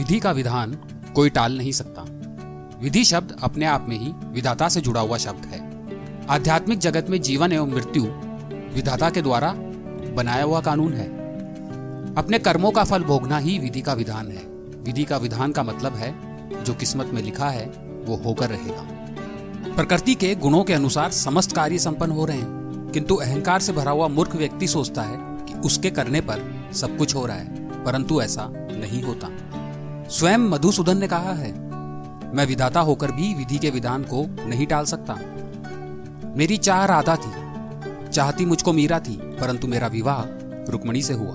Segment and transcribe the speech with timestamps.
[0.00, 0.72] विधि का विधान
[1.14, 2.02] कोई टाल नहीं सकता।
[2.82, 5.58] विधि शब्द अपने आप में ही विधाता से जुड़ा हुआ शब्द है।
[6.26, 8.04] आध्यात्मिक जगत में जीवन एवं मृत्यु
[8.74, 9.52] विधाता के द्वारा
[10.16, 11.06] बनाया हुआ कानून है।
[12.14, 14.44] अपने कर्मों का फल भोगना ही विधि का विधान है।
[14.82, 16.14] विधि का विधान का मतलब है,
[16.64, 17.66] जो किस्मत में लिखा है,
[18.06, 18.86] वो होकर रहेगा।
[19.74, 23.90] प्रकृति के गुणों के अनुसार समस्त कार्य संपन्न हो रहे हैं, किंतु अहंकार से भरा
[23.90, 28.22] हुआ मूर्ख व्यक्ति सोचता है कि उसके करने पर सब कुछ हो रहा है, परंतु
[28.22, 29.30] ऐसा नहीं होता।
[30.10, 31.50] स्वयं मधुसूदन ने कहा है,
[32.34, 35.14] मैं विधाता होकर भी विधि के विधान को नहीं टाल सकता।
[36.36, 37.30] मेरी चाह राधा थी,
[38.08, 40.22] चाहती मुझको मीरा थी, परंतु मेरा विवाह
[40.72, 41.34] रुक्मणी से हुआ।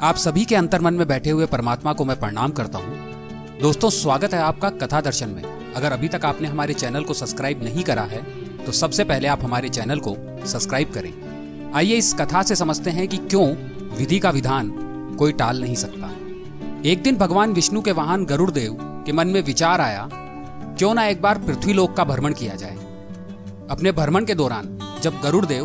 [0.00, 4.34] आप सभी के अंतर्मन में बैठे हुए परमात्मा को मैं प्रणाम करता हूँ। दोस्तों, स्वागत
[4.34, 5.42] है आपका कथा दर्शन में।
[5.74, 8.22] अगर अभी तक आपने हमारे चैनल को सब्सक्राइब नहीं करा है
[8.58, 10.16] तो सबसे पहले आप हमारे चैनल को
[10.46, 11.12] सब्सक्राइब करें।
[11.74, 13.48] आइए इस कथा से समझते हैं कि क्यों
[13.96, 14.70] विधि का विधान
[15.18, 16.10] कोई टाल नहीं सकता।
[16.84, 20.08] एक दिन भगवान विष्णु के वाहन गरुड़ देव के मन में विचार आया,
[20.78, 22.74] क्यों ना एक बार पृथ्वी लोक का भ्रमण किया जाए।
[23.70, 24.66] अपने भ्रमण के दौरान,
[25.02, 25.64] जब गरुड़ देव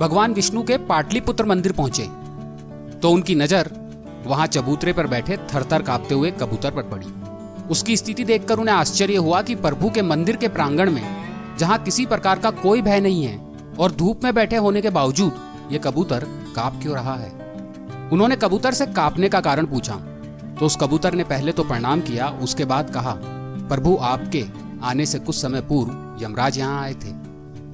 [0.00, 2.02] भगवान विष्णु के पाटलिपुत्र मंदिर पहुँचे
[2.98, 3.70] तो उनकी नज़र
[4.26, 7.12] वहाँ चबूतरे पर बैठे थरथर कांपते हुए कबूतर पर पड़ी।
[7.70, 11.02] उसकी स्थिति देखकर उन्हें आश्चर्य हुआ कि प्रभु के मंदिर के प्रांगण में,
[11.58, 13.36] जहाँ किसी प्रकार का कोई भय नहीं है,
[13.78, 15.42] और धूप में बैठे होने के बावजूद,
[15.72, 17.30] ये कबूतर काँप क्यों रहा है?
[18.12, 20.00] उन्होंने कबूतर से कांपने का कारण पूछा।
[20.62, 23.14] तो उस कबूतर ने पहले तो प्रणाम किया, उसके बाद कहा,
[23.68, 24.44] प्रभु, आपके
[24.82, 27.14] आने से कुछ समय पूर्व यमराज यहाँ आए थे।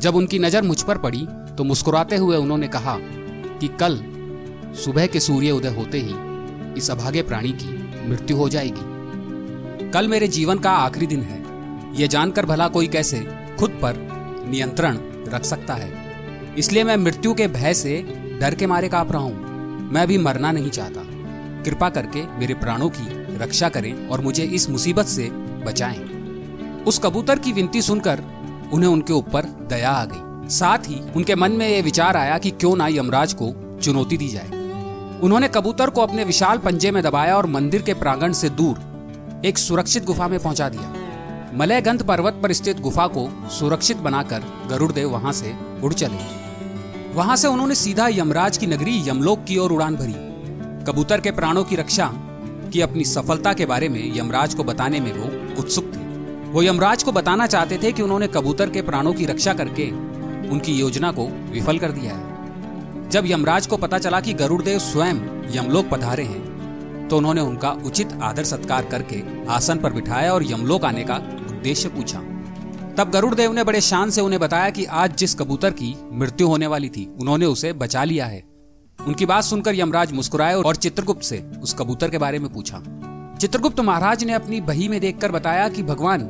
[0.00, 1.24] जब उनकी नज़र मुझ पर पड़ी
[1.56, 2.96] तो मुस्कुराते हुए उन्होंने कहा
[3.60, 3.96] कि कल
[4.74, 6.14] सुबह के सूर्य उदय होते ही
[6.78, 11.42] इस अभागे प्राणी की मृत्यु हो जाएगी। कल मेरे जीवन का आखिरी दिन है।
[12.00, 13.26] यह जानकर भला कोई कैसे
[13.58, 14.06] खुद पर
[14.48, 15.90] नियंत्रण रख सकता है।
[16.58, 17.98] इसलिए मैं मृत्यु के भय से
[18.40, 21.10] डर के मारे काँप रहा हूँ। मैं अभी मरना नहीं चाहता।
[21.64, 25.28] कृपा करके मेरे प्राणों की रक्षा करें और मुझे इस मुसीबत से
[25.64, 25.98] बचाएँ।
[26.84, 28.22] उस कबूतर की विनती सुनकर
[28.72, 32.50] उन्हें उनके ऊपर दया आ गई। साथ ही उनके मन में यह विचार आया कि
[32.50, 34.48] क्यों ना यमराज को चुनौती दी जाए।
[35.20, 39.58] उन्होंने कबूतर को अपने विशाल पंजे में दबाया और मंदिर के प्रांगण से दूर एक
[39.58, 40.92] सुरक्षित गुफा में पहुँचा दिया।
[41.54, 47.48] मलयगंध पर्वत पर स्थित गुफा को सुरक्षित बनाकर गरुड़देव वहाँ से उड़ चले। वहाँ से
[47.48, 50.33] उन्होंने सीधा यमराज की नगरी यमलोक की ओर उड़ान भरी।
[50.86, 52.10] कबूतर के प्राणों की रक्षा
[52.72, 56.02] की अपनी सफलता के बारे में यमराज को बताने में वो उत्सुक थे।
[56.50, 59.90] वो यमराज को बताना चाहते थे कि उन्होंने कबूतर के प्राणों की रक्षा करके
[60.50, 65.20] उनकी योजना को विफल कर दिया है। जब यमराज को पता चला कि गरुड़देव स्वयं
[65.54, 70.84] यमलोक पधारे हैं तो उन्होंने उनका उचित आदर सत्कार करके आसन पर बिठाया और यमलोक
[70.84, 71.16] आने का
[71.48, 72.18] उद्देश्य पूछा।
[72.98, 76.66] तब गरुड़देव ने बड़े शान से उन्हें बताया कि आज जिस कबूतर की मृत्यु होने
[76.66, 78.42] वाली थी, उन्होंने उसे बचा लिया है।
[79.08, 82.82] उनकी बात सुनकर यमराज मुस्कुराए और चित्रगुप्त से उस कबूतर के बारे में पूछा।
[83.40, 86.22] चित्रगुप्त महाराज ने अपनी बही में देखकर बताया कि भगवान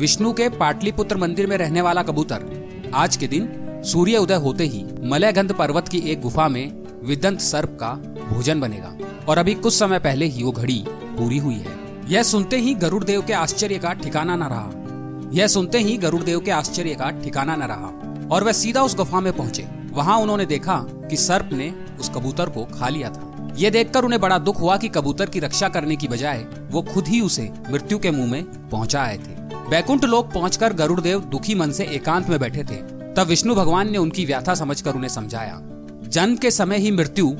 [0.00, 3.48] विष्णु के पाटलिपुत्र मंदिर में रहने वाला कबूतर आज के दिन
[3.84, 7.92] सूर्य उदय होते ही मलयगंध पर्वत की एक गुफा में विदंत सर्प का
[8.28, 8.96] भोजन बनेगा
[9.28, 11.76] और अभी कुछ समय पहले ही वो घड़ी पूरी हुई है।
[12.08, 16.22] यह सुनते ही गरुड़ देव के आश्चर्य का ठिकाना न रहा। यह सुनते ही गरुड़
[16.22, 20.18] देव के आश्चर्य का ठिकाना न रहा और वह सीधा उस गुफा में पहुँचे। वहाँ
[20.18, 20.76] उन्होंने देखा
[21.10, 21.70] कि सर्प ने
[22.00, 25.40] उस कबूतर को खा लिया था। ये देखकर उन्हें बड़ा दुख हुआ कि कबूतर की
[25.40, 29.40] रक्षा करने की बजाय वो खुद ही उसे मृत्यु के मुँह में पहुँचा आए थे।
[29.70, 32.76] बैकुंठ लोक पहुंचकर गरुड़ देव दुखी मन से एकांत में बैठे थे।
[33.14, 35.60] तब विष्णु भगवान ने उनकी व्याथा समझकर उन्हें समझाया,
[36.04, 37.32] जन्म के समय ही मृत्यु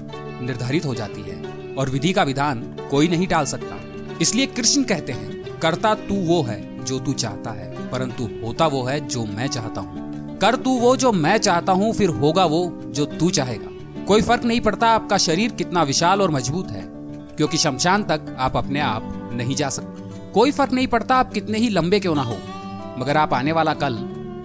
[0.42, 3.78] निर्धारित हो जाती है और विधि का विधान कोई नहीं टाल सकता।
[4.20, 8.82] इसलिए कृष्ण कहते हैं, करता तू वो है जो तू चाहता है, परंतु होता वो
[8.84, 10.01] है जो मैं चाहता हूँ।
[10.42, 14.44] कर तू वो जो मैं चाहता हूँ, फिर होगा वो जो तू चाहेगा। कोई फ़र्क
[14.44, 16.82] नहीं पड़ता आपका शरीर कितना विशाल और मज़बूत है,
[17.36, 21.58] क्योंकि शमशान तक आप अपने आप नहीं जा सकते। कोई फ़र्क नहीं पड़ता आप कितने
[21.58, 22.36] ही लंबे क्यों ना हो,
[22.98, 23.98] मगर आप आने वाला कल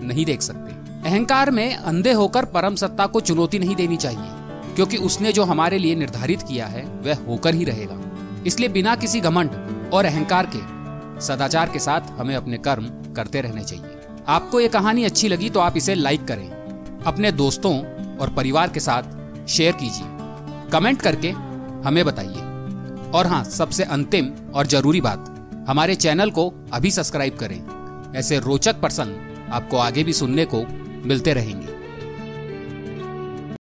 [0.03, 4.29] नहीं देख सकते। अहंकार में अंधे होकर परम सत्ता को चुनौती नहीं देनी चाहिए,
[4.75, 8.01] क्योंकि उसने जो हमारे लिए निर्धारित किया है, वह होकर ही रहेगा।
[8.45, 10.61] इसलिए बिना किसी घमंड और अहंकार के,
[11.25, 13.96] सदाचार के साथ हमें अपने कर्म करते रहने चाहिए।
[14.27, 16.49] आपको ये कहानी अच्छी लगी तो आप इसे लाइक करें।
[17.05, 17.77] अपने दोस्तों
[18.17, 20.07] और परिवार के साथ शेयर कीजिए।
[20.69, 21.29] कमेंट करके
[21.87, 22.41] हमें बताइए।
[23.11, 25.33] और हाँ सबसे अंतिम और ज़रूरी बात,
[25.69, 27.61] हमारे चैनल को अभी सब्सक्राइब करें।
[28.15, 30.63] ऐसे रोचक प्रसंग आपको आगे भी सुनने को
[31.07, 31.76] मिलते रहेंगे।